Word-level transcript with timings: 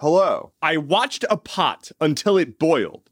Hello. 0.00 0.52
I 0.62 0.78
watched 0.78 1.26
a 1.28 1.36
pot 1.36 1.92
until 2.00 2.38
it 2.38 2.58
boiled, 2.58 3.10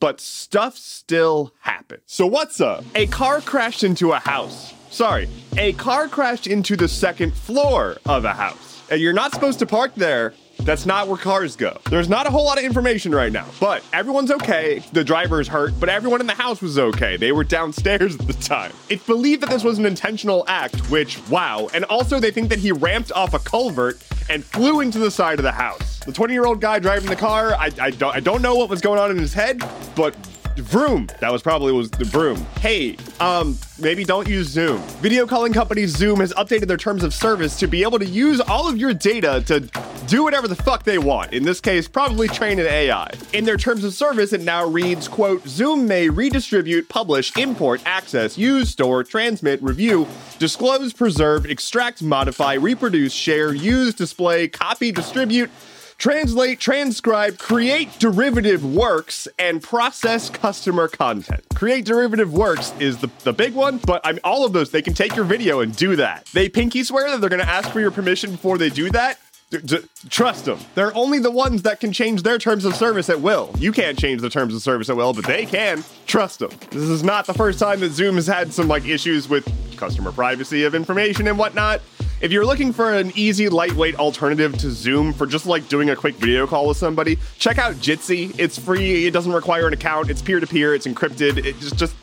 but 0.00 0.20
stuff 0.20 0.76
still 0.76 1.54
happened. 1.60 2.02
So 2.04 2.26
what's 2.26 2.60
up? 2.60 2.84
A 2.94 3.06
car 3.06 3.40
crashed 3.40 3.82
into 3.82 4.12
a 4.12 4.18
house. 4.18 4.74
Sorry, 4.90 5.30
a 5.56 5.72
car 5.72 6.08
crashed 6.08 6.46
into 6.46 6.76
the 6.76 6.88
second 6.88 7.32
floor 7.32 7.96
of 8.04 8.26
a 8.26 8.34
house. 8.34 8.82
And 8.90 9.00
you're 9.00 9.14
not 9.14 9.32
supposed 9.32 9.60
to 9.60 9.66
park 9.66 9.94
there. 9.94 10.34
That's 10.60 10.84
not 10.84 11.08
where 11.08 11.16
cars 11.16 11.56
go. 11.56 11.80
There's 11.88 12.10
not 12.10 12.26
a 12.26 12.30
whole 12.30 12.44
lot 12.44 12.58
of 12.58 12.64
information 12.64 13.14
right 13.14 13.32
now, 13.32 13.46
but 13.58 13.82
everyone's 13.94 14.30
okay. 14.30 14.82
The 14.92 15.04
driver 15.04 15.40
is 15.40 15.48
hurt, 15.48 15.72
but 15.80 15.88
everyone 15.88 16.20
in 16.20 16.26
the 16.26 16.34
house 16.34 16.60
was 16.60 16.78
okay. 16.78 17.16
They 17.16 17.32
were 17.32 17.44
downstairs 17.44 18.14
at 18.14 18.26
the 18.26 18.34
time. 18.34 18.74
It's 18.90 19.06
believed 19.06 19.40
that 19.40 19.48
this 19.48 19.64
was 19.64 19.78
an 19.78 19.86
intentional 19.86 20.44
act, 20.48 20.90
which, 20.90 21.18
wow. 21.30 21.70
And 21.72 21.86
also, 21.86 22.20
they 22.20 22.30
think 22.30 22.50
that 22.50 22.58
he 22.58 22.72
ramped 22.72 23.10
off 23.12 23.32
a 23.32 23.38
culvert 23.38 24.04
and 24.28 24.44
flew 24.44 24.80
into 24.80 24.98
the 24.98 25.10
side 25.10 25.38
of 25.38 25.42
the 25.42 25.52
house. 25.52 25.95
The 26.06 26.12
20 26.12 26.32
year 26.32 26.46
old 26.46 26.60
guy 26.60 26.78
driving 26.78 27.08
the 27.08 27.16
car, 27.16 27.54
I, 27.54 27.70
I, 27.80 27.90
don't, 27.90 28.14
I 28.14 28.20
don't 28.20 28.40
know 28.40 28.54
what 28.54 28.68
was 28.68 28.80
going 28.80 29.00
on 29.00 29.10
in 29.10 29.18
his 29.18 29.34
head, 29.34 29.60
but 29.96 30.14
Vroom. 30.56 31.08
That 31.20 31.32
was 31.32 31.42
probably 31.42 31.72
was 31.72 31.90
the 31.90 32.04
Vroom. 32.04 32.36
Hey, 32.60 32.96
um, 33.20 33.58
maybe 33.78 34.04
don't 34.04 34.28
use 34.28 34.48
Zoom. 34.48 34.78
Video 35.02 35.26
calling 35.26 35.52
company 35.52 35.86
Zoom 35.86 36.20
has 36.20 36.32
updated 36.34 36.68
their 36.68 36.76
terms 36.76 37.02
of 37.02 37.12
service 37.12 37.58
to 37.58 37.66
be 37.66 37.82
able 37.82 37.98
to 37.98 38.06
use 38.06 38.40
all 38.40 38.68
of 38.68 38.78
your 38.78 38.94
data 38.94 39.42
to 39.46 39.60
do 40.06 40.22
whatever 40.22 40.46
the 40.48 40.54
fuck 40.54 40.84
they 40.84 40.98
want. 40.98 41.32
In 41.32 41.42
this 41.42 41.60
case, 41.60 41.88
probably 41.88 42.28
train 42.28 42.58
an 42.58 42.66
AI. 42.66 43.10
In 43.32 43.44
their 43.44 43.56
terms 43.56 43.84
of 43.84 43.92
service, 43.92 44.32
it 44.32 44.42
now 44.42 44.64
reads, 44.64 45.08
quote, 45.08 45.46
Zoom 45.46 45.86
may 45.86 46.08
redistribute, 46.08 46.88
publish, 46.88 47.36
import, 47.36 47.82
access, 47.84 48.38
use, 48.38 48.70
store, 48.70 49.02
transmit, 49.02 49.62
review, 49.62 50.06
disclose, 50.38 50.92
preserve, 50.92 51.46
extract, 51.46 52.02
modify, 52.02 52.54
reproduce, 52.54 53.12
share, 53.12 53.52
use, 53.52 53.94
display, 53.94 54.48
copy, 54.48 54.92
distribute, 54.92 55.50
translate, 55.98 56.60
transcribe, 56.60 57.38
create 57.38 57.98
derivative 57.98 58.64
works, 58.64 59.28
and 59.38 59.62
process 59.62 60.30
customer 60.30 60.88
content. 60.88 61.44
Create 61.54 61.84
derivative 61.84 62.32
works 62.32 62.72
is 62.78 62.98
the, 62.98 63.10
the 63.24 63.32
big 63.32 63.54
one, 63.54 63.78
but 63.78 64.00
I'm 64.04 64.18
all 64.24 64.44
of 64.44 64.52
those. 64.52 64.70
They 64.70 64.82
can 64.82 64.94
take 64.94 65.16
your 65.16 65.24
video 65.24 65.60
and 65.60 65.74
do 65.74 65.96
that. 65.96 66.26
They 66.32 66.48
pinky 66.48 66.84
swear 66.84 67.10
that 67.10 67.20
they're 67.20 67.30
going 67.30 67.42
to 67.42 67.48
ask 67.48 67.70
for 67.70 67.80
your 67.80 67.90
permission 67.90 68.32
before 68.32 68.58
they 68.58 68.70
do 68.70 68.90
that. 68.90 69.18
D- 69.50 69.58
d- 69.58 69.78
trust 70.10 70.46
them. 70.46 70.58
They're 70.74 70.94
only 70.96 71.20
the 71.20 71.30
ones 71.30 71.62
that 71.62 71.78
can 71.78 71.92
change 71.92 72.24
their 72.24 72.36
terms 72.36 72.64
of 72.64 72.74
service 72.74 73.08
at 73.08 73.20
will. 73.20 73.54
You 73.58 73.70
can't 73.70 73.96
change 73.96 74.20
the 74.20 74.30
terms 74.30 74.54
of 74.54 74.60
service 74.60 74.90
at 74.90 74.96
will, 74.96 75.12
but 75.12 75.24
they 75.24 75.46
can. 75.46 75.84
Trust 76.06 76.40
them. 76.40 76.50
This 76.70 76.82
is 76.82 77.04
not 77.04 77.26
the 77.26 77.34
first 77.34 77.60
time 77.60 77.78
that 77.80 77.92
Zoom 77.92 78.16
has 78.16 78.26
had 78.26 78.52
some 78.52 78.66
like 78.66 78.84
issues 78.86 79.28
with 79.28 79.48
customer 79.76 80.10
privacy 80.10 80.64
of 80.64 80.74
information 80.74 81.28
and 81.28 81.38
whatnot. 81.38 81.80
If 82.18 82.32
you're 82.32 82.46
looking 82.46 82.72
for 82.72 82.94
an 82.94 83.12
easy, 83.14 83.50
lightweight 83.50 83.96
alternative 83.96 84.56
to 84.58 84.70
Zoom 84.70 85.12
for 85.12 85.26
just 85.26 85.44
like 85.44 85.68
doing 85.68 85.90
a 85.90 85.96
quick 85.96 86.14
video 86.14 86.46
call 86.46 86.66
with 86.66 86.78
somebody, 86.78 87.18
check 87.38 87.58
out 87.58 87.74
Jitsi. 87.74 88.34
It's 88.38 88.58
free. 88.58 89.06
It 89.06 89.10
doesn't 89.10 89.32
require 89.32 89.66
an 89.66 89.74
account. 89.74 90.08
It's 90.08 90.22
peer 90.22 90.40
to 90.40 90.46
peer. 90.46 90.74
It's 90.74 90.86
encrypted. 90.86 91.44
It 91.44 91.58
just 91.60 91.76
just 91.76 91.94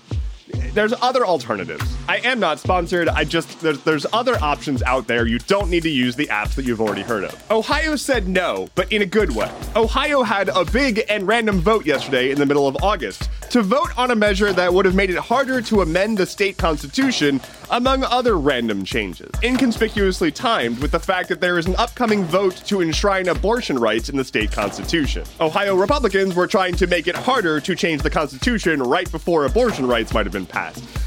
there's 0.73 0.93
other 1.01 1.25
alternatives. 1.25 1.83
I 2.07 2.17
am 2.17 2.39
not 2.39 2.59
sponsored. 2.59 3.07
I 3.07 3.23
just 3.23 3.61
there's 3.61 3.81
there's 3.83 4.05
other 4.11 4.35
options 4.41 4.81
out 4.83 5.07
there. 5.07 5.27
You 5.27 5.39
don't 5.39 5.69
need 5.69 5.83
to 5.83 5.89
use 5.89 6.15
the 6.15 6.27
apps 6.27 6.55
that 6.55 6.65
you've 6.65 6.81
already 6.81 7.03
heard 7.03 7.23
of. 7.23 7.51
Ohio 7.51 7.95
said 7.95 8.27
no, 8.27 8.69
but 8.75 8.91
in 8.91 9.01
a 9.01 9.05
good 9.05 9.35
way. 9.35 9.51
Ohio 9.75 10.23
had 10.23 10.49
a 10.49 10.65
big 10.65 11.03
and 11.09 11.27
random 11.27 11.59
vote 11.59 11.85
yesterday 11.85 12.31
in 12.31 12.39
the 12.39 12.45
middle 12.45 12.67
of 12.67 12.75
August 12.83 13.29
to 13.51 13.61
vote 13.61 13.95
on 13.97 14.11
a 14.11 14.15
measure 14.15 14.51
that 14.51 14.73
would 14.73 14.85
have 14.85 14.95
made 14.95 15.11
it 15.11 15.17
harder 15.17 15.61
to 15.61 15.81
amend 15.81 16.17
the 16.17 16.25
state 16.25 16.57
constitution 16.57 17.39
among 17.69 18.03
other 18.03 18.37
random 18.37 18.83
changes. 18.83 19.29
Inconspicuously 19.43 20.31
timed 20.31 20.79
with 20.79 20.91
the 20.91 20.99
fact 20.99 21.29
that 21.29 21.39
there 21.39 21.59
is 21.59 21.67
an 21.67 21.75
upcoming 21.75 22.23
vote 22.23 22.55
to 22.65 22.81
enshrine 22.81 23.27
abortion 23.27 23.77
rights 23.77 24.09
in 24.09 24.17
the 24.17 24.23
state 24.23 24.51
constitution. 24.51 25.23
Ohio 25.39 25.75
Republicans 25.75 26.35
were 26.35 26.47
trying 26.47 26.75
to 26.75 26.87
make 26.87 27.07
it 27.07 27.15
harder 27.15 27.59
to 27.59 27.75
change 27.75 28.01
the 28.01 28.09
constitution 28.09 28.81
right 28.81 29.11
before 29.11 29.45
abortion 29.45 29.85
rights 29.85 30.13
might 30.13 30.25
have 30.25 30.33
been 30.33 30.45
passed. 30.45 30.62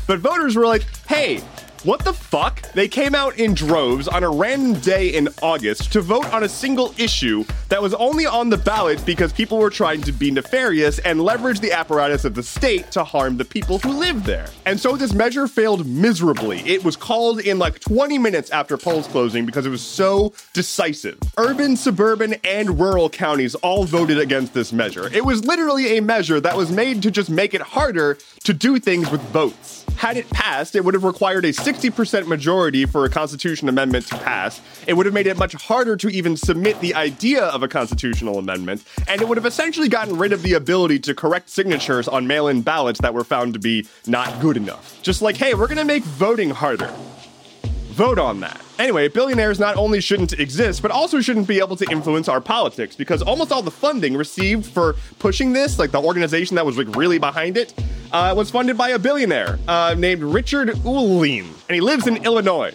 But 0.07 0.21
voters 0.21 0.57
were 0.57 0.67
like, 0.67 0.85
hey, 1.07 1.41
what 1.83 2.05
the 2.05 2.13
fuck? 2.13 2.63
They 2.73 2.89
came 2.89 3.15
out 3.15 3.39
in 3.39 3.55
droves 3.55 4.09
on 4.09 4.25
a 4.25 4.31
random 4.31 4.81
day 4.81 5.11
in 5.11 5.29
August 5.43 5.93
to 5.93 6.01
vote 6.01 6.33
on 6.33 6.43
a 6.43 6.49
single 6.49 6.95
issue 6.99 7.45
that 7.69 7.81
was 7.81 7.95
only 7.95 8.27
on 8.27 8.51
the 8.51 8.57
ballot 8.57 9.05
because 9.05 9.33
people 9.33 9.59
were 9.59 9.71
trying 9.71 10.03
to 10.03 10.13
be 10.13 10.31
nefarious 10.31 10.99
and 11.01 11.21
leverage 11.21 11.61
the 11.61 11.73
apparatus 11.73 12.25
of 12.25 12.35
the 12.35 12.43
state 12.43 12.91
to 12.93 13.05
harm 13.05 13.37
the 13.37 13.45
people 13.45 13.79
who 13.79 13.93
live 13.93 14.25
there. 14.25 14.47
And 14.65 14.79
so 14.81 14.97
this 14.97 15.13
measure 15.13 15.47
failed 15.47 15.87
miserably. 15.87 16.59
It 16.61 16.85
was 16.85 16.97
called 16.97 17.41
in 17.41 17.59
like 17.59 17.79
20 17.81 18.19
minutes 18.19 18.51
after 18.51 18.77
polls 18.77 19.07
closing 19.07 19.47
because 19.47 19.67
it 19.67 19.71
was 19.71 19.83
so 19.83 20.33
decisive. 20.53 21.19
Urban, 21.37 21.77
suburban, 21.77 22.35
and 22.45 22.81
rural 22.81 23.11
counties 23.11 23.55
all 23.57 23.85
voted 23.85 24.19
against 24.19 24.55
this 24.55 24.73
measure. 24.73 25.09
It 25.13 25.25
was 25.25 25.45
literally 25.45 25.99
a 25.99 26.03
measure 26.03 26.41
that 26.41 26.57
was 26.57 26.71
made 26.71 27.03
to 27.03 27.11
just 27.11 27.31
make 27.31 27.55
it 27.55 27.61
harder 27.61 28.19
to 28.45 28.53
do 28.53 28.79
things 28.79 29.11
with 29.11 29.21
votes. 29.31 29.85
Had 29.97 30.17
it 30.17 30.29
passed, 30.31 30.77
it 30.77 30.85
would 30.85 30.95
have 30.95 31.05
required 31.05 31.45
a 31.47 31.53
60% 31.67 32.29
majority 32.29 32.87
for 32.87 33.05
a 33.07 33.11
constitution 33.11 33.69
amendment 33.69 34.07
to 34.07 34.17
pass. 34.19 34.61
It 34.87 34.93
would 34.93 35.05
have 35.05 35.13
made 35.13 35.27
it 35.27 35.37
much 35.37 35.55
harder 35.55 35.97
to 35.97 36.09
even 36.09 36.37
submit 36.37 36.81
the 36.81 36.95
idea 36.95 37.43
of 37.43 37.65
a 37.65 37.69
constitutional 37.69 38.39
amendment, 38.39 38.85
and 39.09 39.21
it 39.21 39.27
would 39.27 39.37
have 39.37 39.47
essentially 39.47 39.89
gotten 39.89 40.17
rid 40.17 40.33
of 40.33 40.43
the 40.43 40.53
ability 40.53 41.01
to 41.01 41.15
correct 41.15 41.51
signatures 41.51 42.07
on 42.07 42.29
mail 42.29 42.47
in 42.47 42.63
ballots 42.63 43.01
that 43.01 43.13
were 43.13 43.25
found 43.25 43.53
to 43.55 43.59
be 43.59 43.85
not 44.07 44.41
good 44.41 44.57
enough. 44.57 45.03
Just 45.03 45.23
like, 45.23 45.37
hey, 45.37 45.55
we're 45.55 45.67
gonna 45.67 45.85
make 45.85 46.05
voting 46.05 46.51
harder 46.51 46.95
vote 47.97 48.19
on 48.19 48.41
that. 48.41 48.61
Anyway, 48.79 49.09
billionaires 49.09 49.59
not 49.59 49.75
only 49.79 50.03
shouldn't 50.03 50.35
exist, 50.35 50.83
but 50.83 50.91
also 50.91 51.19
shouldn't 51.23 51.49
be 51.49 51.59
able 51.59 51.77
to 51.77 51.91
influence 51.91 52.29
our 52.29 52.43
politics 52.43 52.95
because 52.95 53.23
almost 53.23 53.51
all 53.51 53.63
the 53.63 53.71
funding 53.71 54.15
received 54.15 54.67
for 54.67 54.97
pushing 55.19 55.55
this, 55.55 55.79
like 55.79 55.93
the 55.93 56.01
organization 56.01 56.57
that 56.57 56.67
was 56.67 56.77
like 56.77 56.95
really 56.95 57.19
behind 57.19 57.57
it, 57.57 57.73
uh, 58.13 58.35
was 58.37 58.51
funded 58.51 58.77
by 58.77 58.91
a 58.91 58.99
billionaire 58.99 59.59
uh, 59.69 59.95
named 59.97 60.23
Richard 60.23 60.69
Uihlein, 60.69 61.45
and 61.69 61.75
he 61.75 61.81
lives 61.81 62.07
in 62.07 62.25
Illinois, 62.25 62.75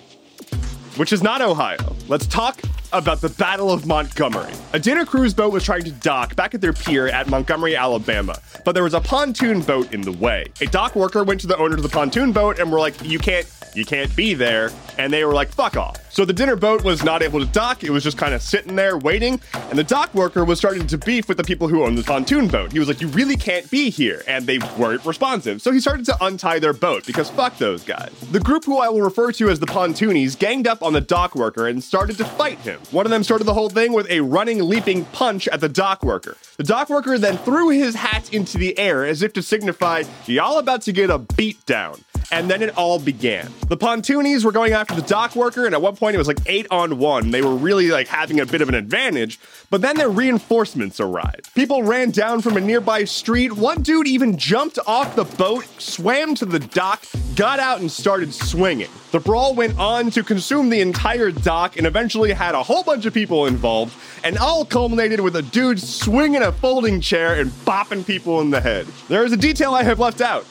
which 0.97 1.13
is 1.13 1.21
not 1.23 1.41
Ohio. 1.41 1.95
Let's 2.07 2.27
talk 2.27 2.61
about 2.93 3.21
the 3.21 3.29
Battle 3.29 3.71
of 3.71 3.85
Montgomery. 3.85 4.51
A 4.73 4.79
dinner 4.79 5.05
cruise 5.05 5.33
boat 5.33 5.53
was 5.53 5.63
trying 5.63 5.83
to 5.83 5.91
dock 5.91 6.35
back 6.35 6.53
at 6.53 6.61
their 6.61 6.73
pier 6.73 7.07
at 7.07 7.27
Montgomery, 7.27 7.75
Alabama, 7.75 8.35
but 8.65 8.73
there 8.73 8.83
was 8.83 8.93
a 8.93 8.99
pontoon 9.01 9.61
boat 9.61 9.93
in 9.93 10.01
the 10.01 10.11
way. 10.11 10.45
A 10.59 10.65
dock 10.65 10.95
worker 10.95 11.23
went 11.23 11.39
to 11.41 11.47
the 11.47 11.57
owner 11.57 11.75
of 11.75 11.83
the 11.83 11.89
pontoon 11.89 12.31
boat 12.33 12.59
and 12.59 12.71
were 12.71 12.79
like, 12.79 13.01
"You 13.03 13.19
can't 13.19 13.47
you 13.73 13.85
can't 13.85 14.13
be 14.15 14.33
there. 14.33 14.71
And 14.97 15.11
they 15.11 15.25
were 15.25 15.33
like, 15.33 15.49
fuck 15.49 15.77
off. 15.77 15.97
So 16.11 16.25
the 16.25 16.33
dinner 16.33 16.55
boat 16.55 16.83
was 16.83 17.03
not 17.03 17.21
able 17.21 17.39
to 17.39 17.45
dock. 17.45 17.83
It 17.83 17.89
was 17.89 18.03
just 18.03 18.17
kind 18.17 18.33
of 18.33 18.41
sitting 18.41 18.75
there 18.75 18.97
waiting. 18.97 19.39
And 19.53 19.79
the 19.79 19.83
dock 19.83 20.13
worker 20.13 20.43
was 20.43 20.59
starting 20.59 20.85
to 20.87 20.97
beef 20.97 21.29
with 21.29 21.37
the 21.37 21.43
people 21.43 21.69
who 21.69 21.83
owned 21.83 21.97
the 21.97 22.03
pontoon 22.03 22.49
boat. 22.49 22.73
He 22.73 22.79
was 22.79 22.87
like, 22.87 22.99
you 22.99 23.07
really 23.09 23.37
can't 23.37 23.69
be 23.71 23.89
here. 23.89 24.21
And 24.27 24.45
they 24.45 24.59
weren't 24.77 25.05
responsive. 25.05 25.61
So 25.61 25.71
he 25.71 25.79
started 25.79 26.05
to 26.07 26.17
untie 26.23 26.59
their 26.59 26.73
boat 26.73 27.05
because 27.05 27.29
fuck 27.29 27.57
those 27.57 27.83
guys. 27.83 28.11
The 28.31 28.41
group 28.41 28.65
who 28.65 28.79
I 28.79 28.89
will 28.89 29.01
refer 29.01 29.31
to 29.33 29.49
as 29.49 29.59
the 29.59 29.65
pontoonies 29.65 30.37
ganged 30.37 30.67
up 30.67 30.83
on 30.83 30.93
the 30.93 31.01
dock 31.01 31.35
worker 31.35 31.67
and 31.67 31.81
started 31.81 32.17
to 32.17 32.25
fight 32.25 32.59
him. 32.59 32.79
One 32.91 33.05
of 33.05 33.09
them 33.11 33.23
started 33.23 33.45
the 33.45 33.53
whole 33.53 33.69
thing 33.69 33.93
with 33.93 34.09
a 34.09 34.19
running, 34.19 34.59
leaping 34.67 35.05
punch 35.05 35.47
at 35.47 35.61
the 35.61 35.69
dock 35.69 36.03
worker. 36.03 36.35
The 36.57 36.63
dock 36.63 36.89
worker 36.89 37.17
then 37.17 37.37
threw 37.37 37.69
his 37.69 37.95
hat 37.95 38.33
into 38.33 38.57
the 38.57 38.77
air 38.77 39.05
as 39.05 39.21
if 39.21 39.31
to 39.33 39.41
signify, 39.41 40.03
y'all 40.25 40.57
about 40.57 40.81
to 40.83 40.91
get 40.91 41.09
a 41.09 41.19
beat 41.19 41.65
down 41.65 42.03
and 42.31 42.49
then 42.49 42.61
it 42.61 42.75
all 42.77 42.99
began. 42.99 43.51
The 43.67 43.77
pontoonies 43.77 44.45
were 44.45 44.51
going 44.51 44.73
after 44.73 44.95
the 44.95 45.01
dock 45.01 45.35
worker, 45.35 45.65
and 45.65 45.75
at 45.75 45.81
one 45.81 45.95
point 45.95 46.15
it 46.15 46.17
was 46.17 46.27
like 46.27 46.39
eight 46.45 46.67
on 46.71 46.97
one. 46.97 47.31
They 47.31 47.41
were 47.41 47.55
really 47.55 47.89
like 47.89 48.07
having 48.07 48.39
a 48.39 48.45
bit 48.45 48.61
of 48.61 48.69
an 48.69 48.75
advantage, 48.75 49.39
but 49.69 49.81
then 49.81 49.97
their 49.97 50.09
reinforcements 50.09 50.99
arrived. 50.99 51.53
People 51.53 51.83
ran 51.83 52.11
down 52.11 52.41
from 52.41 52.57
a 52.57 52.61
nearby 52.61 53.03
street. 53.03 53.53
One 53.53 53.81
dude 53.81 54.07
even 54.07 54.37
jumped 54.37 54.79
off 54.87 55.15
the 55.15 55.25
boat, 55.25 55.65
swam 55.79 56.35
to 56.35 56.45
the 56.45 56.59
dock, 56.59 57.03
got 57.35 57.59
out, 57.59 57.81
and 57.81 57.91
started 57.91 58.33
swinging. 58.33 58.89
The 59.11 59.19
brawl 59.19 59.53
went 59.55 59.77
on 59.77 60.09
to 60.11 60.23
consume 60.23 60.69
the 60.69 60.79
entire 60.79 61.31
dock 61.31 61.77
and 61.77 61.85
eventually 61.85 62.31
had 62.31 62.55
a 62.55 62.63
whole 62.63 62.83
bunch 62.83 63.05
of 63.05 63.13
people 63.13 63.45
involved, 63.45 63.93
and 64.23 64.37
all 64.37 64.63
culminated 64.63 65.19
with 65.19 65.35
a 65.35 65.41
dude 65.41 65.79
swinging 65.79 66.41
a 66.41 66.51
folding 66.51 67.01
chair 67.01 67.35
and 67.39 67.51
bopping 67.65 68.05
people 68.05 68.39
in 68.41 68.51
the 68.51 68.61
head. 68.61 68.87
There 69.09 69.25
is 69.25 69.33
a 69.33 69.37
detail 69.37 69.73
I 69.73 69.83
have 69.83 69.99
left 69.99 70.21
out. 70.21 70.45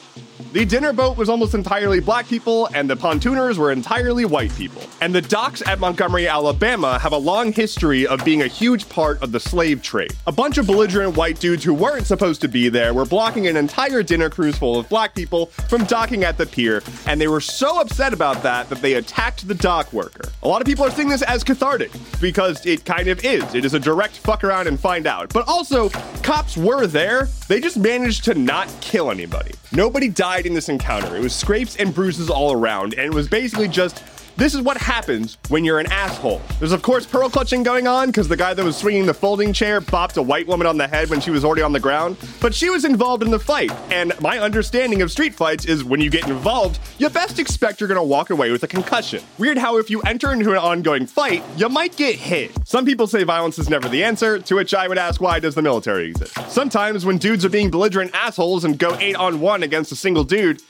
The 0.53 0.65
dinner 0.65 0.91
boat 0.91 1.15
was 1.15 1.29
almost 1.29 1.53
entirely 1.53 2.01
black 2.01 2.27
people, 2.27 2.67
and 2.73 2.89
the 2.89 2.97
pontooners 2.97 3.57
were 3.57 3.71
entirely 3.71 4.25
white 4.25 4.53
people. 4.55 4.83
And 4.99 5.15
the 5.15 5.21
docks 5.21 5.65
at 5.65 5.79
Montgomery, 5.79 6.27
Alabama 6.27 6.99
have 6.99 7.13
a 7.13 7.17
long 7.17 7.53
history 7.53 8.05
of 8.05 8.25
being 8.25 8.41
a 8.41 8.47
huge 8.47 8.89
part 8.89 9.23
of 9.23 9.31
the 9.31 9.39
slave 9.39 9.81
trade. 9.81 10.11
A 10.27 10.31
bunch 10.33 10.57
of 10.57 10.67
belligerent 10.67 11.15
white 11.15 11.39
dudes 11.39 11.63
who 11.63 11.73
weren't 11.73 12.05
supposed 12.05 12.41
to 12.41 12.49
be 12.49 12.67
there 12.67 12.93
were 12.93 13.05
blocking 13.05 13.47
an 13.47 13.55
entire 13.55 14.03
dinner 14.03 14.29
cruise 14.29 14.57
full 14.57 14.77
of 14.77 14.89
black 14.89 15.15
people 15.15 15.45
from 15.45 15.85
docking 15.85 16.25
at 16.25 16.37
the 16.37 16.45
pier, 16.45 16.83
and 17.07 17.21
they 17.21 17.29
were 17.29 17.39
so 17.39 17.79
upset 17.79 18.11
about 18.11 18.43
that 18.43 18.67
that 18.67 18.81
they 18.81 18.95
attacked 18.95 19.47
the 19.47 19.55
dock 19.55 19.93
worker. 19.93 20.27
A 20.43 20.49
lot 20.49 20.59
of 20.59 20.67
people 20.67 20.83
are 20.83 20.91
seeing 20.91 21.07
this 21.07 21.21
as 21.21 21.45
cathartic 21.45 21.93
because 22.19 22.65
it 22.65 22.83
kind 22.83 23.07
of 23.07 23.23
is. 23.23 23.55
It 23.55 23.63
is 23.63 23.73
a 23.73 23.79
direct 23.79 24.17
fuck 24.17 24.43
around 24.43 24.67
and 24.67 24.77
find 24.77 25.07
out. 25.07 25.31
But 25.31 25.47
also, 25.47 25.87
cops 26.23 26.57
were 26.57 26.87
there, 26.87 27.29
they 27.47 27.61
just 27.61 27.77
managed 27.77 28.25
to 28.25 28.33
not 28.33 28.67
kill 28.81 29.11
anybody. 29.11 29.53
Nobody 29.73 30.09
died 30.09 30.45
in 30.45 30.53
this 30.53 30.67
encounter. 30.67 31.15
It 31.15 31.21
was 31.21 31.33
scrapes 31.33 31.77
and 31.77 31.95
bruises 31.95 32.29
all 32.29 32.51
around, 32.51 32.93
and 32.93 33.05
it 33.05 33.13
was 33.13 33.29
basically 33.29 33.69
just 33.69 34.03
This 34.41 34.55
is 34.55 34.61
what 34.63 34.77
happens 34.77 35.37
when 35.49 35.63
you're 35.63 35.77
an 35.77 35.85
asshole. 35.91 36.41
There's, 36.57 36.71
of 36.71 36.81
course, 36.81 37.05
pearl 37.05 37.29
clutching 37.29 37.61
going 37.61 37.85
on 37.85 38.07
because 38.07 38.27
the 38.27 38.35
guy 38.35 38.55
that 38.55 38.65
was 38.65 38.75
swinging 38.75 39.05
the 39.05 39.13
folding 39.13 39.53
chair 39.53 39.79
bopped 39.79 40.17
a 40.17 40.21
white 40.23 40.47
woman 40.47 40.65
on 40.65 40.79
the 40.79 40.87
head 40.87 41.11
when 41.11 41.21
she 41.21 41.29
was 41.29 41.45
already 41.45 41.61
on 41.61 41.73
the 41.73 41.79
ground. 41.79 42.17
But 42.39 42.55
she 42.55 42.71
was 42.71 42.83
involved 42.83 43.21
in 43.21 43.29
the 43.29 43.37
fight, 43.37 43.71
and 43.91 44.19
my 44.19 44.39
understanding 44.39 45.03
of 45.03 45.11
street 45.11 45.35
fights 45.35 45.65
is 45.65 45.83
when 45.83 46.01
you 46.01 46.09
get 46.09 46.27
involved, 46.27 46.79
you 46.97 47.07
best 47.09 47.37
expect 47.37 47.79
you're 47.79 47.87
gonna 47.87 48.03
walk 48.03 48.31
away 48.31 48.49
with 48.49 48.63
a 48.63 48.67
concussion. 48.67 49.23
Weird 49.37 49.59
how 49.59 49.77
if 49.77 49.91
you 49.91 50.01
enter 50.01 50.33
into 50.33 50.49
an 50.49 50.57
ongoing 50.57 51.05
fight, 51.05 51.43
you 51.55 51.69
might 51.69 51.95
get 51.95 52.15
hit. 52.15 52.51
Some 52.67 52.83
people 52.83 53.05
say 53.05 53.23
violence 53.23 53.59
is 53.59 53.69
never 53.69 53.89
the 53.89 54.03
answer, 54.03 54.39
to 54.39 54.55
which 54.55 54.73
I 54.73 54.87
would 54.87 54.97
ask 54.97 55.21
why 55.21 55.39
does 55.39 55.53
the 55.53 55.61
military 55.61 56.09
exist? 56.09 56.33
Sometimes 56.49 57.05
when 57.05 57.19
dudes 57.19 57.45
are 57.45 57.49
being 57.49 57.69
belligerent 57.69 58.09
assholes 58.15 58.65
and 58.65 58.79
go 58.79 58.97
8 58.99 59.15
on 59.17 59.39
1 59.39 59.61
against 59.61 59.91
a 59.91 59.95
single 59.95 60.23
dude, 60.23 60.63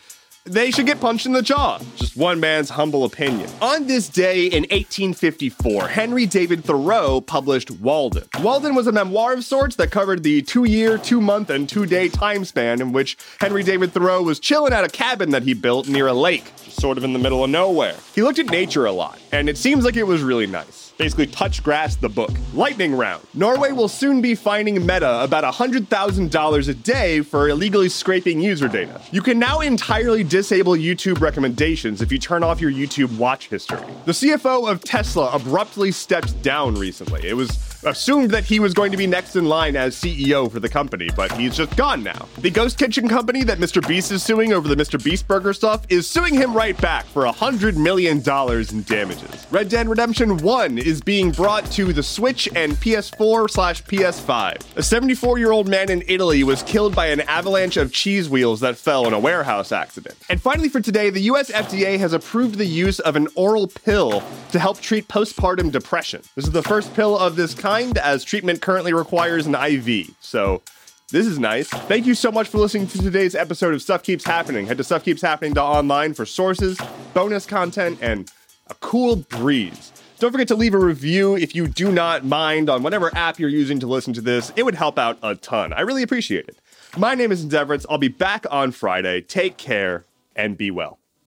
they 0.45 0.71
should 0.71 0.85
get 0.85 0.99
punched 0.99 1.25
in 1.25 1.33
the 1.33 1.41
jaw. 1.41 1.79
Just 1.95 2.17
one 2.17 2.39
man's 2.39 2.69
humble 2.69 3.03
opinion. 3.03 3.49
On 3.61 3.87
this 3.87 4.09
day 4.09 4.45
in 4.45 4.63
1854, 4.63 5.87
Henry 5.87 6.25
David 6.25 6.63
Thoreau 6.63 7.21
published 7.21 7.69
Walden. 7.69 8.23
Walden 8.41 8.75
was 8.75 8.87
a 8.87 8.91
memoir 8.91 9.33
of 9.33 9.43
sorts 9.43 9.75
that 9.75 9.91
covered 9.91 10.23
the 10.23 10.41
two 10.41 10.63
year, 10.63 10.97
two 10.97 11.21
month, 11.21 11.49
and 11.49 11.69
two 11.69 11.85
day 11.85 12.09
time 12.09 12.45
span 12.45 12.81
in 12.81 12.91
which 12.91 13.17
Henry 13.39 13.63
David 13.63 13.93
Thoreau 13.93 14.21
was 14.23 14.39
chilling 14.39 14.73
at 14.73 14.83
a 14.83 14.89
cabin 14.89 15.31
that 15.31 15.43
he 15.43 15.53
built 15.53 15.87
near 15.87 16.07
a 16.07 16.13
lake, 16.13 16.51
sort 16.57 16.97
of 16.97 17.03
in 17.03 17.13
the 17.13 17.19
middle 17.19 17.43
of 17.43 17.49
nowhere. 17.49 17.95
He 18.15 18.23
looked 18.23 18.39
at 18.39 18.47
nature 18.47 18.85
a 18.85 18.91
lot, 18.91 19.19
and 19.31 19.47
it 19.47 19.57
seems 19.57 19.85
like 19.85 19.95
it 19.95 20.03
was 20.07 20.23
really 20.23 20.47
nice 20.47 20.90
basically 21.01 21.25
touch 21.25 21.63
grass 21.63 21.95
the 21.95 22.07
book. 22.07 22.29
Lightning 22.53 22.93
round. 22.93 23.25
Norway 23.33 23.71
will 23.71 23.87
soon 23.87 24.21
be 24.21 24.35
fining 24.35 24.85
Meta 24.85 25.23
about 25.23 25.43
$100,000 25.43 26.69
a 26.69 26.73
day 26.75 27.21
for 27.21 27.49
illegally 27.49 27.89
scraping 27.89 28.39
user 28.39 28.67
data. 28.67 29.01
You 29.11 29.23
can 29.23 29.39
now 29.39 29.61
entirely 29.61 30.23
disable 30.23 30.73
YouTube 30.73 31.19
recommendations 31.19 32.03
if 32.03 32.11
you 32.11 32.19
turn 32.19 32.43
off 32.43 32.61
your 32.61 32.71
YouTube 32.71 33.17
watch 33.17 33.47
history. 33.47 33.79
The 34.05 34.11
CFO 34.11 34.69
of 34.69 34.83
Tesla 34.83 35.31
abruptly 35.31 35.91
stepped 35.91 36.39
down 36.43 36.75
recently. 36.75 37.27
It 37.27 37.33
was 37.33 37.49
assumed 37.83 38.31
that 38.31 38.43
he 38.43 38.59
was 38.59 38.73
going 38.73 38.91
to 38.91 38.97
be 38.97 39.07
next 39.07 39.35
in 39.35 39.45
line 39.45 39.75
as 39.75 39.95
CEO 39.95 40.51
for 40.51 40.59
the 40.59 40.69
company, 40.69 41.09
but 41.15 41.31
he's 41.33 41.55
just 41.55 41.75
gone 41.75 42.03
now. 42.03 42.27
The 42.39 42.51
Ghost 42.51 42.77
Kitchen 42.77 43.07
company 43.07 43.43
that 43.43 43.57
Mr. 43.57 43.85
Beast 43.87 44.11
is 44.11 44.23
suing 44.23 44.53
over 44.53 44.67
the 44.67 44.75
Mr. 44.75 45.03
Beast 45.03 45.27
Burger 45.27 45.53
stuff 45.53 45.85
is 45.89 46.07
suing 46.07 46.33
him 46.33 46.53
right 46.53 46.79
back 46.79 47.05
for 47.05 47.23
$100 47.25 47.75
million 47.75 48.17
in 48.17 48.83
damages. 48.83 49.47
Red 49.51 49.69
Dead 49.69 49.87
Redemption 49.87 50.37
1 50.37 50.77
is 50.77 51.01
being 51.01 51.31
brought 51.31 51.65
to 51.71 51.91
the 51.93 52.03
Switch 52.03 52.47
and 52.55 52.73
PS4 52.73 53.49
slash 53.49 53.83
PS5. 53.83 54.77
A 54.77 54.83
74 54.83 55.39
year 55.39 55.51
old 55.51 55.67
man 55.67 55.89
in 55.89 56.03
Italy 56.07 56.43
was 56.43 56.63
killed 56.63 56.95
by 56.95 57.07
an 57.07 57.21
avalanche 57.21 57.77
of 57.77 57.91
cheese 57.91 58.29
wheels 58.29 58.59
that 58.59 58.77
fell 58.77 59.07
in 59.07 59.13
a 59.13 59.19
warehouse 59.19 59.71
accident. 59.71 60.15
And 60.29 60.41
finally, 60.41 60.69
for 60.69 60.81
today, 60.81 61.09
the 61.09 61.21
US 61.21 61.49
FDA 61.51 61.97
has 61.97 62.13
approved 62.13 62.57
the 62.57 62.65
use 62.65 62.99
of 62.99 63.15
an 63.15 63.27
oral 63.35 63.67
pill 63.67 64.23
to 64.51 64.59
help 64.59 64.79
treat 64.79 65.07
postpartum 65.07 65.71
depression. 65.71 66.21
This 66.35 66.45
is 66.45 66.51
the 66.51 66.63
first 66.63 66.93
pill 66.93 67.17
of 67.17 67.35
this 67.35 67.53
kind 67.53 67.70
kind, 67.71 67.97
as 67.97 68.23
treatment 68.23 68.61
currently 68.61 68.93
requires 68.93 69.47
an 69.47 69.55
IV. 69.55 70.13
So 70.19 70.61
this 71.09 71.25
is 71.25 71.39
nice. 71.39 71.69
Thank 71.69 72.05
you 72.05 72.13
so 72.13 72.31
much 72.31 72.49
for 72.49 72.57
listening 72.57 72.87
to 72.87 72.97
today's 72.97 73.33
episode 73.33 73.73
of 73.73 73.81
Stuff 73.81 74.03
Keeps 74.03 74.25
Happening. 74.25 74.65
Head 74.65 74.77
to 74.77 74.83
stuffkeepshappening.online 74.83 76.13
for 76.13 76.25
sources, 76.25 76.77
bonus 77.13 77.45
content, 77.45 77.97
and 78.01 78.29
a 78.69 78.73
cool 78.75 79.15
breeze. 79.15 79.93
Don't 80.19 80.31
forget 80.31 80.49
to 80.49 80.55
leave 80.55 80.73
a 80.73 80.79
review 80.79 81.37
if 81.37 81.55
you 81.55 81.67
do 81.67 81.91
not 81.91 82.25
mind 82.25 82.69
on 82.69 82.83
whatever 82.83 83.09
app 83.15 83.39
you're 83.39 83.49
using 83.49 83.79
to 83.79 83.87
listen 83.87 84.13
to 84.13 84.21
this. 84.21 84.51
It 84.55 84.63
would 84.63 84.75
help 84.75 84.99
out 84.99 85.17
a 85.23 85.35
ton. 85.35 85.71
I 85.73 85.81
really 85.81 86.03
appreciate 86.03 86.47
it. 86.47 86.57
My 86.97 87.15
name 87.15 87.31
is 87.31 87.45
Endeavorits. 87.45 87.85
I'll 87.89 87.97
be 87.97 88.09
back 88.09 88.45
on 88.51 88.71
Friday. 88.71 89.21
Take 89.21 89.55
care 89.55 90.03
and 90.35 90.57
be 90.57 90.71
well. 90.71 91.00